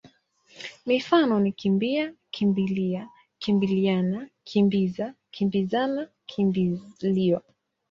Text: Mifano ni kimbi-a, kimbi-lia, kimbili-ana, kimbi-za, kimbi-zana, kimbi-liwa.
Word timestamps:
Mifano 0.87 1.35
ni 1.39 1.51
kimbi-a, 1.59 2.05
kimbi-lia, 2.33 3.01
kimbili-ana, 3.41 4.19
kimbi-za, 4.49 5.07
kimbi-zana, 5.35 6.01
kimbi-liwa. 6.29 7.39